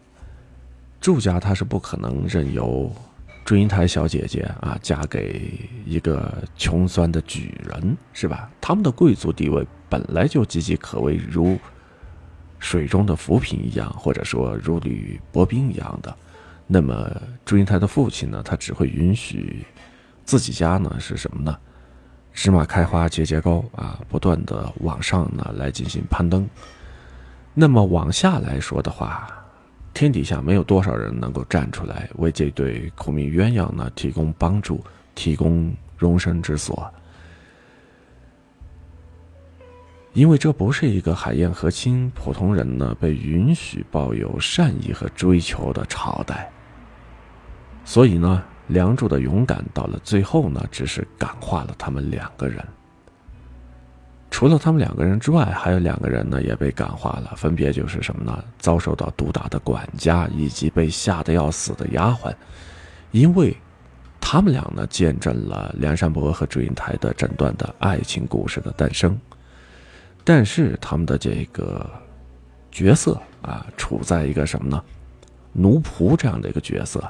[1.01, 2.91] 祝家他是不可能任由
[3.45, 8.51] 祝英台小姐姐啊嫁给一个穷酸的举人，是吧？
[8.61, 11.57] 他们的贵族地位本来就岌岌可危，如
[12.59, 16.13] 水中的浮萍一样，或者说如履薄冰一样的。
[16.67, 17.09] 那么
[17.45, 19.65] 祝英台的父亲呢，他只会允许
[20.25, 21.57] 自己家呢是什么呢？
[22.33, 26.45] 芝麻开花节节高啊，不断的往上呢来进行攀登。
[27.59, 29.27] 那么往下来说的话，
[29.95, 34.85] 天底下没有多少人能够站出来为这对苦命鸳鸯呢提供帮助，
[35.15, 36.93] 提供容身之所，
[40.13, 46.53] 因为这不是一个海晏和亲普通人呢被允许抱有善意和追求的朝代。
[47.87, 52.63] 所以呢，梁祝的勇敢到了最后呢，只是感化了他们两个人。
[54.37, 57.33] 除了他们两个人之外，还有两个人呢，也被感化了。
[57.39, 58.45] 分别就是什么呢？
[58.59, 62.31] 遭受到毒打的管家，以及被吓得要死的丫鬟，
[63.13, 63.57] 因为
[64.21, 69.19] 他们俩呢，见证了梁山伯和祝英台的整段的爱情故事的诞生。
[70.23, 71.91] 但是他们的这个
[72.71, 74.85] 角色啊，处在一个什么呢？
[75.55, 77.03] 奴仆这样的一个角色，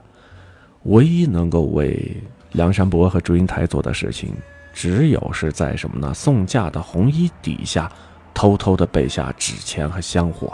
[0.84, 2.22] 唯一能够为
[2.52, 4.32] 梁山伯和祝英台做的事情。
[4.76, 6.12] 只有是在什么呢？
[6.12, 7.90] 送嫁的红衣底下，
[8.34, 10.52] 偷偷的备下纸钱和香火。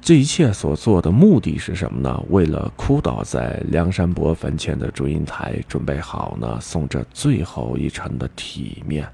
[0.00, 2.18] 这一切所做的目的是什么呢？
[2.30, 9.06] 为了哭倒在梁山伯坟前的祝英台，准备好呢送这最后一程的体面。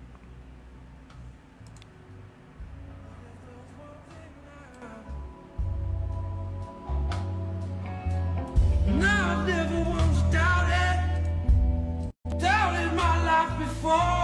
[13.79, 14.18] fall.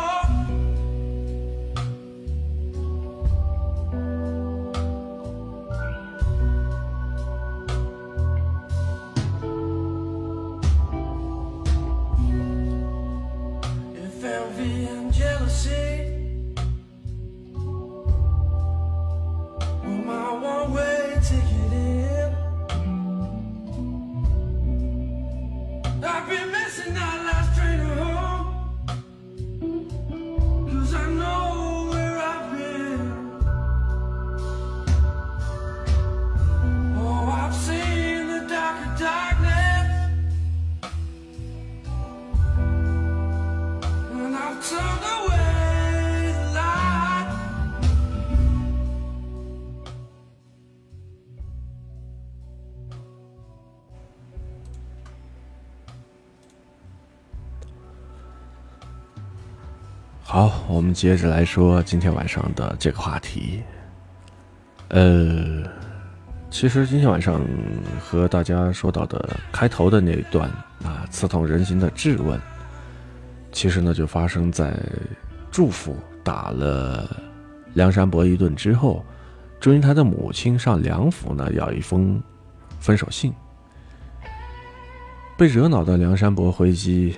[60.34, 63.62] 好，我们接着来说今天晚上的这个话题。
[64.88, 65.62] 呃，
[66.50, 67.40] 其实今天晚上
[68.00, 70.50] 和大家说到的开头的那一段
[70.82, 72.36] 啊，刺痛人心的质问，
[73.52, 74.76] 其实呢，就发生在
[75.52, 77.08] 祝福打了
[77.74, 79.04] 梁山伯一顿之后，
[79.60, 82.20] 祝英台的母亲上梁府呢要一封
[82.80, 83.32] 分手信。
[85.38, 87.16] 被惹恼的梁山伯回击：“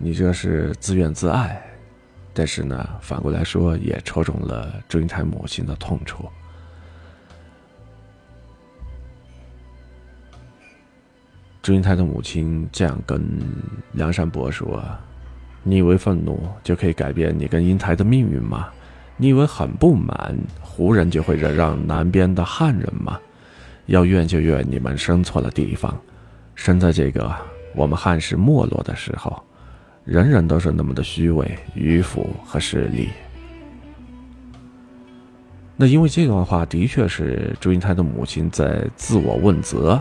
[0.00, 1.62] 你这是自怨自艾。”
[2.34, 6.28] 但是呢，反过来说也戳中了祝英台母亲的痛处。
[11.62, 13.24] 祝英台的母亲这样跟
[13.92, 14.84] 梁山伯说。
[15.66, 18.68] 你以为愤怒就可以改变你跟英台的命运吗？
[19.16, 23.18] 你以为很不满，胡人就会忍让南边的汉人吗？
[23.86, 25.98] 要怨就怨你们生错了地方，
[26.54, 27.34] 生在这个
[27.74, 29.42] 我们汉室没落的时候，
[30.04, 33.08] 人人都是那么的虚伪、迂腐和势利。
[35.76, 40.00] 那因为这段话的确是祝英台的母亲在自我问责，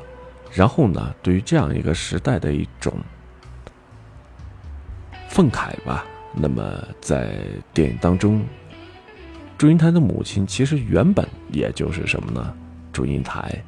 [0.51, 2.93] 然后呢，对于这样一个时代的一种。
[5.29, 6.05] 愤慨吧。
[6.35, 7.35] 那么在
[7.73, 8.43] 电影当中，
[9.57, 12.53] 祝英台的母亲其实原本也就是什么呢？
[12.91, 13.63] 祝英台。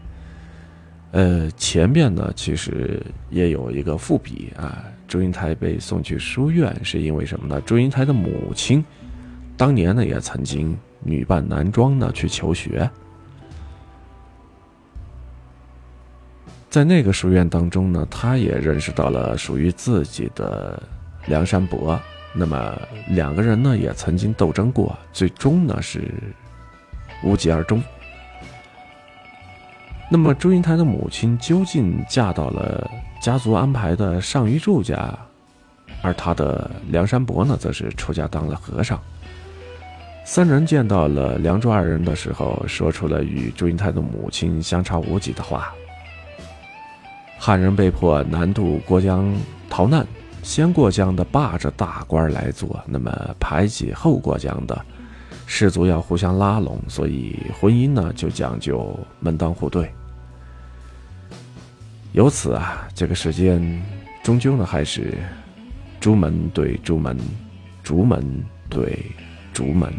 [1.12, 4.84] 呃，前面呢其实也有一个伏笔啊。
[5.08, 7.62] 祝英台被送去书院是因为什么呢？
[7.66, 8.84] 祝英台的母亲
[9.56, 12.90] 当年呢也曾经女扮男装呢去求学，
[16.70, 20.82] 在那个书院当中呢，她也认识到了属于自己的。
[21.28, 22.00] 梁山伯，
[22.36, 26.04] 那么两个人呢也曾经斗争过，最终呢是
[27.24, 27.82] 无疾而终。
[30.08, 32.88] 那么祝英台的母亲究竟嫁到了
[33.26, 35.18] 家族安排的上虞祝家，
[36.04, 39.02] 而他的梁山伯呢则是出家当了和尚。
[40.24, 45.74] 三人见到了梁祝二人的时候，说出了与祝英台的母亲相差无几的话：
[47.40, 49.36] 汉人被迫南渡过江
[49.72, 50.06] 逃难。
[50.44, 54.80] 先过江的霸着大官来做，那么排挤后过江的
[55.48, 59.92] 士族要互相拉拢，所以婚姻呢就讲究门当户对。
[62.16, 63.62] 由此啊，这个世间
[64.24, 65.18] 终究呢还是
[66.00, 67.18] 朱门对朱门，
[67.84, 69.06] 竹门对
[69.52, 69.94] 竹门。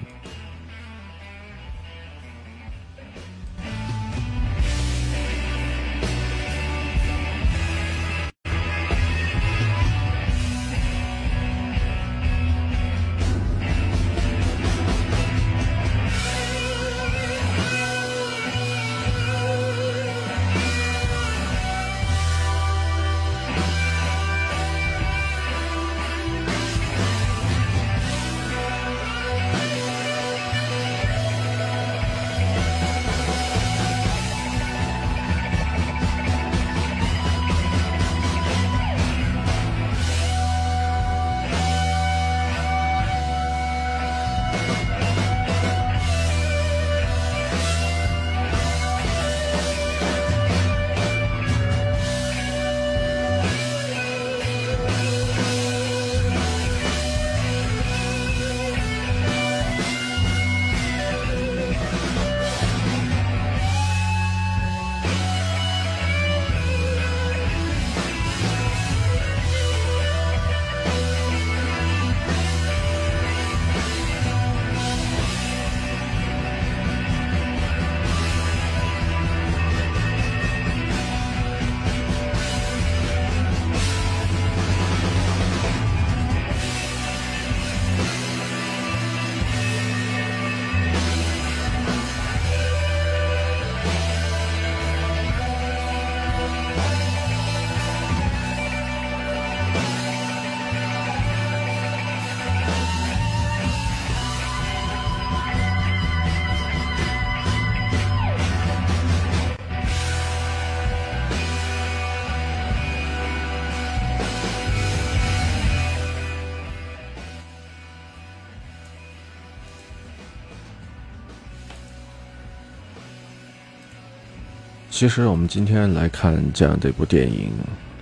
[124.97, 127.51] 其实我们今天来看这样的一部电影《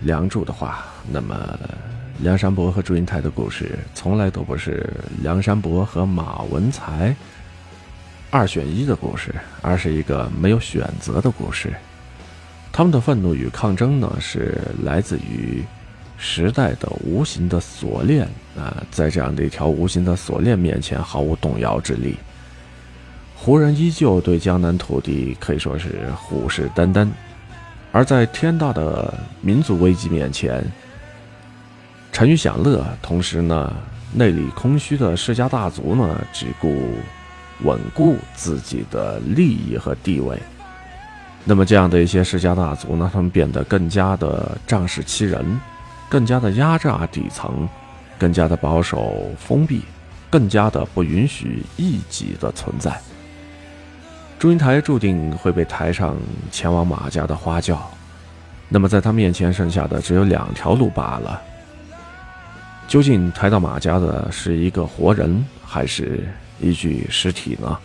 [0.02, 1.58] 梁祝》的话，那么
[2.20, 4.88] 梁山伯和祝英台的故事从来都不是
[5.20, 7.12] 梁山伯和马文才
[8.30, 11.72] 二选一的故事，而是一个没有选择的故事。
[12.70, 15.64] 他们的愤怒与抗争呢，是来自于
[16.16, 18.24] 时代的无形的锁链
[18.56, 22.14] 啊，在这样的一条无形的锁链面前毫无动摇之力。
[23.44, 27.06] 胡人依旧对江南土地可以说是虎视眈眈，
[27.92, 30.64] 而在天大的民族危机面前，
[32.10, 33.70] 沉鱼享乐，同时呢，
[34.14, 36.94] 内里空虚的世家大族呢，只顾
[37.64, 40.40] 稳固自己的利益和地位。
[41.44, 45.60] 那么，这样的一些世家大族呢，他们变得更加的仗势欺人，
[46.08, 47.68] 更加的压榨底层，
[48.18, 49.82] 更加的保守封闭，
[50.30, 52.98] 更加的不允许异己的存在。
[54.44, 56.14] 祝英台注定会被抬上
[56.52, 57.90] 前往马家的花轿，
[58.68, 61.40] 那么在他面前剩下的只有两条路罢了。
[62.86, 66.28] 究竟抬到马家的是一个活人，还是
[66.60, 67.78] 一具尸体呢？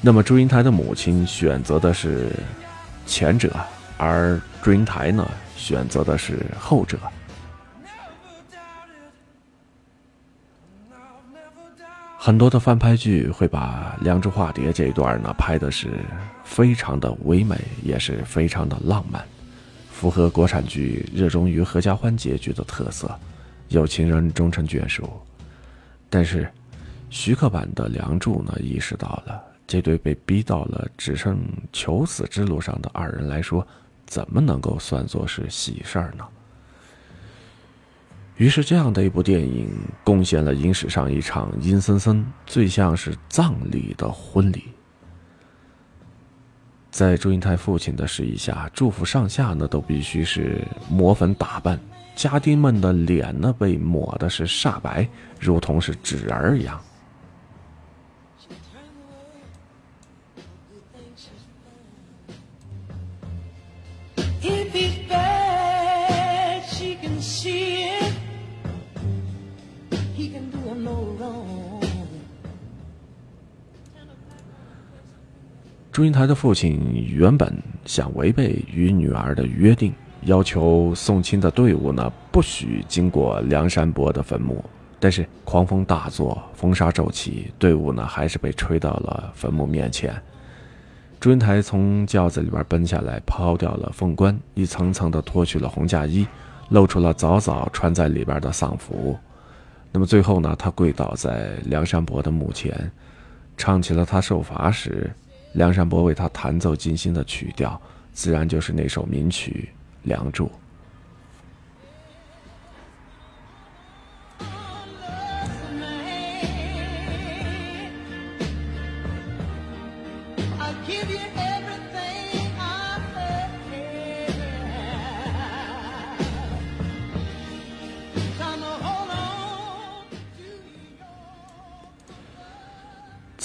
[0.00, 2.32] 那么祝英台的母亲选择的是
[3.06, 3.54] 前者，
[3.96, 5.24] 而祝英台呢，
[5.56, 6.98] 选择的是后者。
[12.26, 16.00] 很多的翻拍剧会把《梁祝化蝶》这一段呢拍的是
[16.42, 19.24] 非常的唯美，也是非常的浪漫。
[19.92, 23.16] 符合国产剧热衷于合家欢结局的特色，
[23.68, 25.08] 有情人终成眷属。
[26.10, 26.50] 但是，
[27.10, 31.38] 徐克版的《梁祝》呢，意识到了这对被逼到了只剩
[31.72, 33.64] 求死之路上的二人来说，
[34.04, 36.26] 怎么能够算作是喜事儿呢？
[38.36, 39.70] 于是，这样的一部电影
[40.04, 44.64] 贡献了影史上一场阴森森、最像是葬礼的婚礼。
[46.90, 51.80] 在祝英台父亲的示意下，祝福上下呢都必须是抹粉打扮，
[52.14, 55.08] 家丁们的脸呢被抹的是煞白，
[55.40, 56.78] 如同是纸儿一样。
[75.96, 76.78] 祝英台的父亲
[77.08, 77.50] 原本
[77.86, 79.94] 想违背与女儿的约定，
[80.24, 84.62] 要求送亲的队伍呢不许经过梁山伯的坟墓。
[85.00, 90.14] 但是狂风大作，风沙骤起，队伍呢还是被吹到了坟墓面前。
[91.18, 96.26] 祝英台从轿子里边奔下来，抛掉了凤冠，一层层的脱去了红嫁衣，
[96.68, 99.18] 露出了早早穿在里边的丧服。
[99.92, 102.92] 那么最后呢，他跪倒在梁山伯的墓前，
[103.56, 105.10] 唱起了他受罚时。
[105.56, 107.80] 梁山伯为他弹奏精心的曲调，
[108.12, 109.70] 自然就是那首名曲
[110.02, 110.44] 《梁祝》。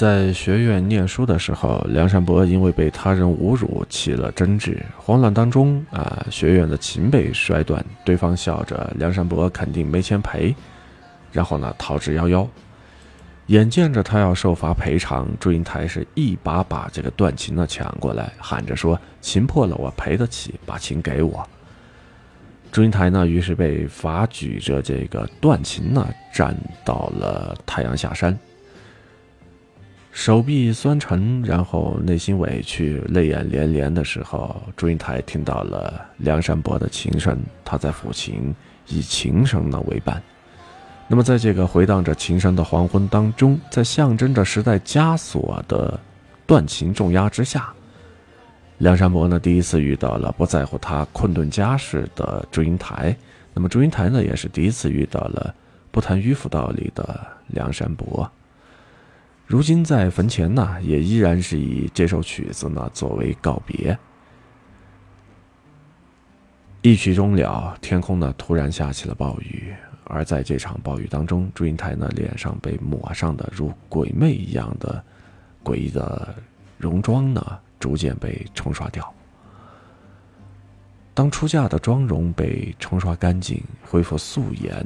[0.01, 10.55] 在学院念书的时候，梁山伯因为被他人侮辱起了争执，慌乱当中啊，学院的琴被摔断，对方笑着梁山伯肯定没钱赔，
[11.31, 12.47] 然后呢逃之夭夭。
[13.45, 21.47] 眼见着他要受罚赔偿，祝英台是一把把这个断琴呢抢过来，喊着说：“琴破了我赔得起，把琴给我。”
[22.73, 28.35] 祝英台呢，于是被罚举着这个断琴呢，站到了太阳下山。
[30.11, 38.53] 手臂酸沉，然后内心委屈，泪眼连连的时候，祝英台听到了梁山伯的琴声，他在抚琴，
[38.87, 40.21] 以琴声呢为伴。
[41.07, 45.97] 那么，在这个回荡着琴声的黄昏当中，在象征着时代枷锁的
[46.45, 47.71] 断琴重压之下，
[48.79, 53.15] 梁山伯呢第一次遇到了不在乎他困顿家世的祝英台。
[53.53, 55.55] 那么，祝英台呢也是第一次遇到了
[55.89, 58.29] 不谈迂腐道理的梁山伯。
[59.51, 63.99] 如今在坟前呢，也依然是以这首曲子呢作为告别。
[66.81, 69.73] 一曲终了，天空呢突然下起了暴雨，
[70.05, 75.03] 而在这场暴雨当中，祝英台呢脸上被抹上的如鬼魅一样的
[75.61, 76.33] 诡异的
[76.77, 79.13] 戎妆呢逐渐被冲刷掉。
[81.13, 84.85] 当出嫁的妆容被冲刷干净，恢复素颜。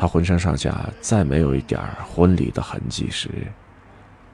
[0.00, 3.28] 他浑身上下再没有一点婚礼的痕迹时，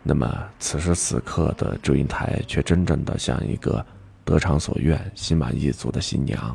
[0.03, 3.83] 那么此时此刻的祝英台却真正的像一个
[4.27, 6.55] 得偿所愿、心满意足的新娘。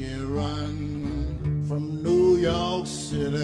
[0.00, 3.36] She run from New York City,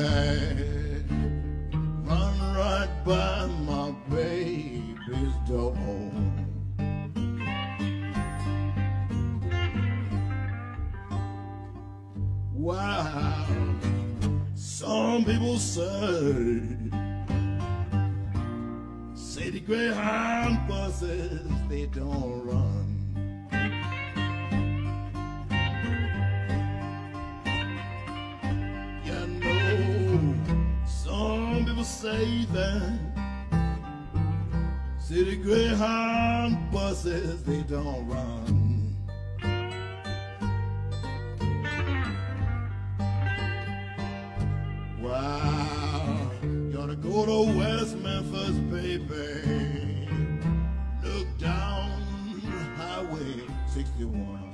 [2.06, 4.96] run right by my baby.
[5.46, 6.56] don't.
[12.54, 13.46] Wow,
[14.54, 15.82] some people say,
[19.50, 22.85] the Greyhound buses they don't run.
[32.06, 32.98] People
[34.98, 38.96] city Greyhound buses they don't run.
[45.00, 46.30] Wow,
[46.86, 50.08] to go to West Memphis, baby.
[51.02, 52.02] Look down
[52.76, 54.45] Highway 61.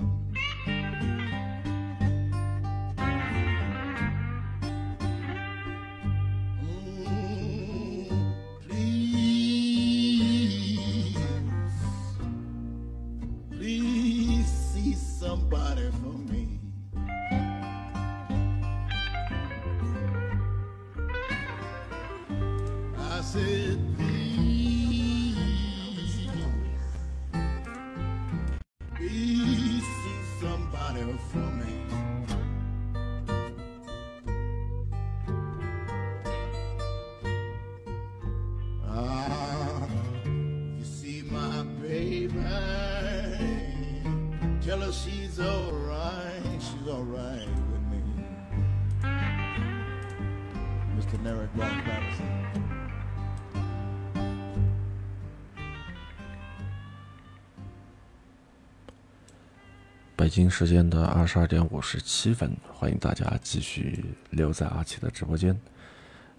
[60.22, 65.60] 北京时间的二十二点五十七分，欢迎大家继续留在阿奇的直播间。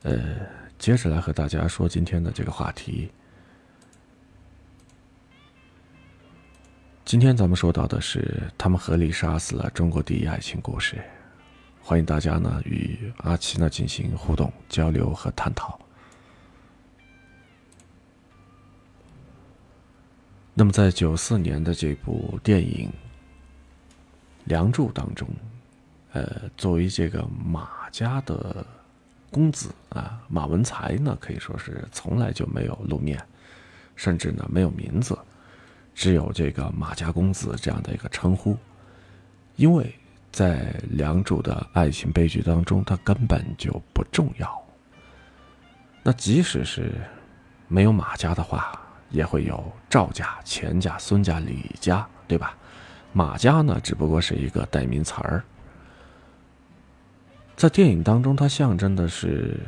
[0.04, 0.38] 呃，
[0.80, 3.12] 接着来和大家说今天的这个话题。
[7.04, 11.04] 今天咱们说到的是他们合力杀死了中国第一爱情故事。
[11.82, 15.78] 欢迎大家呢与阿奇呢进行互动、交流和探讨。
[20.54, 22.88] 那么，在九四年的这部电影
[24.46, 25.28] 《梁祝》当中，
[26.12, 28.66] 呃，作为这个马家的
[29.32, 33.20] 公子啊，马文才呢，可以说是从来就没有露面，
[33.96, 35.18] 甚至呢没有名字，
[35.96, 38.58] 只有这个马家公子这样的一个称呼，
[39.56, 39.94] 因为
[40.32, 44.62] 在梁祝的爱情悲剧当中，他根本就不重要。
[46.04, 46.94] 那即使是
[47.68, 48.80] 没有马家的话，
[49.10, 52.58] 也会有赵家、钱家、孙家、李家，对吧？
[53.14, 55.44] 马家呢，只不过是一个代名词儿。
[57.56, 59.60] 在电影当中，它象征的是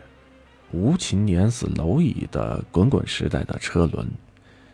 [0.71, 4.09] 无情碾死蝼蚁的滚滚时代的车轮，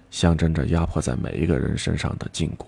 [0.09, 2.65] 象征着压迫在每一个人身上的禁锢。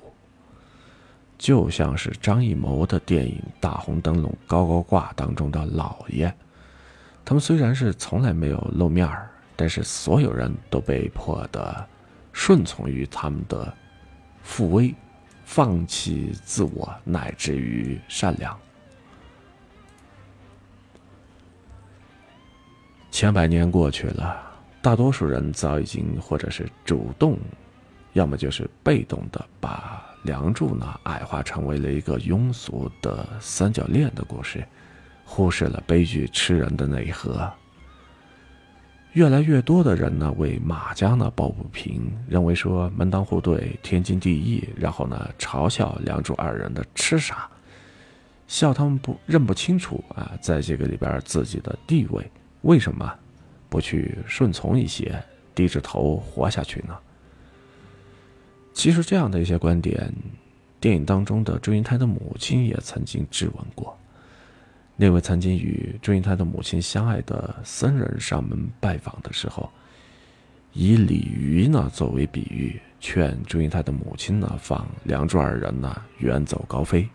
[1.37, 6.33] 就像是张艺谋的电影《大红灯笼高高挂》当中的老爷，
[7.23, 11.87] 他们虽然是从来没有露面儿，但是所有人都被迫的
[12.33, 13.73] 顺从于他们的
[14.41, 14.93] 父威。
[15.55, 18.59] 放弃自我，乃至于善良。
[23.11, 24.35] 千百年过去了，
[24.81, 27.37] 大多数人早已经或者是主动，
[28.13, 34.67] 要么就是被动的把梁祝呢矮化成为了一个庸俗的三角恋的故事，
[35.23, 37.47] 忽视了悲剧吃人的内核。
[39.13, 47.47] 越来越多的人呢为马家呢抱不平，认为说门当户对天经地义，然后呢嘲笑梁祝二人的痴傻，
[48.47, 52.29] 笑他们不认不清楚啊，在这个里边自己的地位，
[52.61, 53.13] 为什么
[53.69, 56.97] 不去顺从一些，低着头活下去呢？
[58.73, 60.11] 其实这样的一些观点，
[60.79, 63.95] 电影当中的祝英台的母亲也曾经质问过。
[64.95, 69.69] 那位曾经与祝英台的母亲相爱的僧人上门拜访的时候，
[70.71, 77.09] 以鲤鱼呢作为比喻，劝祝英台的母亲呢放梁祝二人呢远走高飞。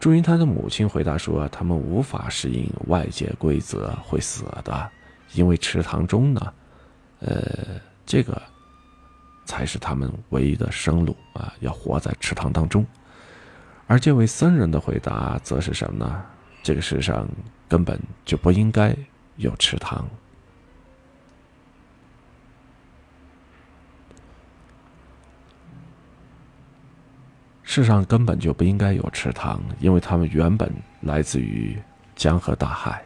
[0.00, 4.90] 祝英台的母亲回答说：“他们无法适应外界规则，会死的，
[5.34, 6.54] 因为池塘中呢，
[7.20, 8.40] 呃，这个
[9.44, 12.86] 才是他们唯一的生路啊，要活在池塘当中。”
[13.88, 16.24] 而这位僧人的回答则是什么呢？
[16.62, 17.28] 这个世上
[17.68, 18.96] 根本就不应该
[19.36, 20.08] 有池塘。
[27.62, 31.78] 世上根本就不应该有池塘，因为它们原本来自于
[32.16, 33.04] 江河大海。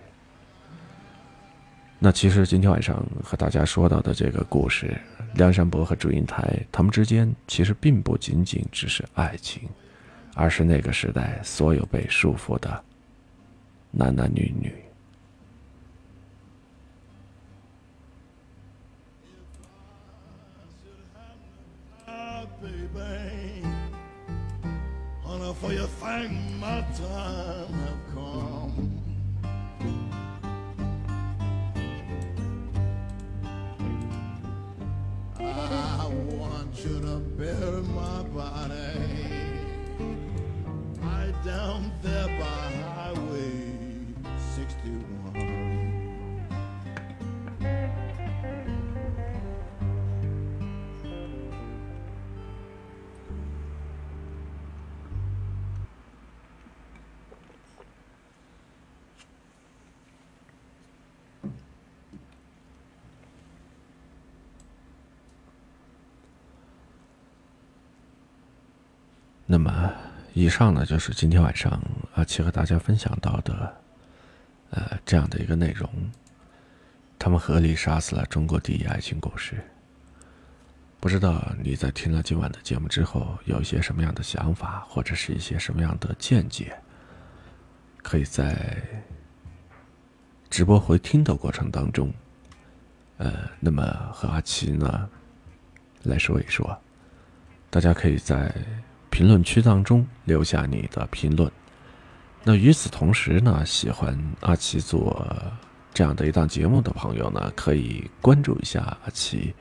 [1.99, 4.97] 那其实今天晚上和大家说到的这个故事，
[5.35, 9.69] 梁山伯和祝英台他们之间其实并不仅仅只是爱情，
[10.35, 12.83] 而是那个时代所有被束缚的
[13.92, 14.74] 男男女女。
[22.08, 23.64] Ah, baby.
[25.24, 28.98] Honey, for you think my time have come.
[35.40, 36.08] I
[36.40, 38.74] want you to bury my body
[41.02, 42.61] right down there by Highway 61.
[69.45, 69.93] 那么，
[70.33, 71.79] 以上呢就是今天晚上
[72.15, 73.83] 阿奇和大家分享到的，
[74.73, 75.89] 呃，这样的一个内容。
[77.19, 79.63] 他们合力杀死了中国第一爱情故事。
[80.99, 86.77] 不知道你在听了今晚的节目之后，有一些什么样的想法，或者是一些什么样的见解？
[88.03, 88.77] 可以在
[90.51, 92.13] 直播回听的过程当中，
[93.19, 95.09] 呃，那么和阿奇呢
[96.03, 96.77] 来说一说。
[97.71, 98.55] 大家可以在
[99.11, 101.51] 评论区当中留下你的评论。
[102.45, 105.25] 那与此同时呢，喜欢阿奇做
[105.95, 109.55] 这样的一档节目的朋友呢，可以关注一下阿奇。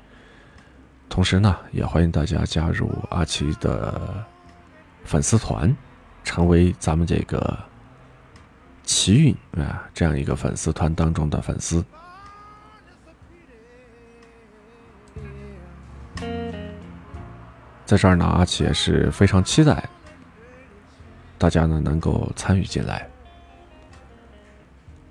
[1.08, 4.26] 同时呢，也欢迎大家加入阿奇的
[5.04, 5.76] 粉丝团，
[6.24, 7.56] 成为咱们这个
[8.84, 11.86] 奇运啊这样一个粉丝团当中的粉丝。
[17.86, 19.88] 在这儿呢，阿奇也是非常期待
[21.42, 23.10] 大家呢能够参与进来。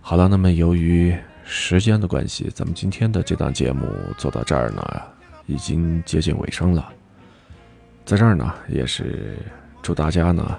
[0.01, 1.13] 好了，那么由于
[1.43, 5.03] 时间的关系，咱们今天的这档节目做到这儿呢，
[5.47, 6.93] 已经接近尾声了。
[8.05, 9.39] 在这儿呢，也是
[9.83, 10.57] 祝大家呢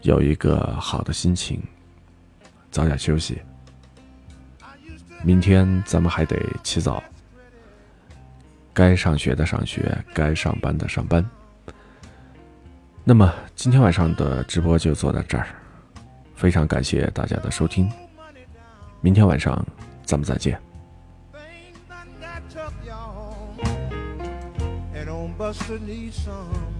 [0.00, 1.62] 有一个好的心情，
[2.70, 3.42] 早点休息。
[5.22, 7.04] 明天咱们还得起早。
[8.72, 11.22] 该上学的上学，该上班的上班。
[13.08, 15.46] 那么今天晚上的直播就做到这儿，
[16.34, 17.90] 非常感谢大家的收听，
[19.00, 19.66] 明天晚上
[20.04, 20.60] 咱们再见。
[25.38, 26.77] Busted need some.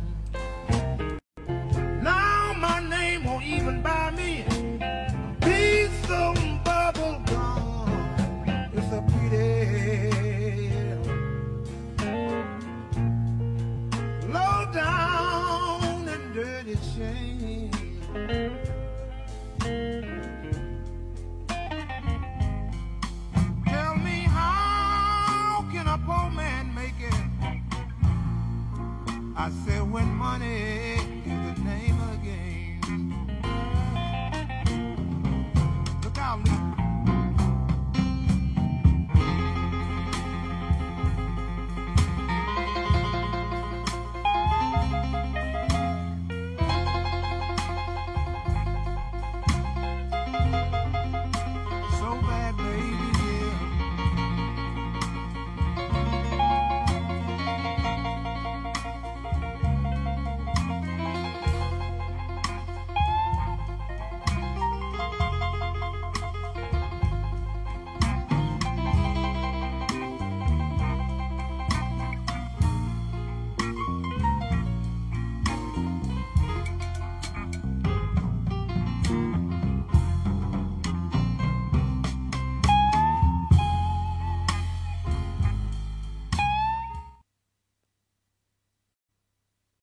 [29.48, 29.77] myself.